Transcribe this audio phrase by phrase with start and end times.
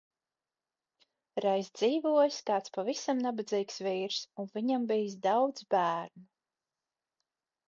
[1.43, 6.27] Reiz dzīvojis kāds pavisam nabadzīgs vīrs un viņam bijis daudz bērnu.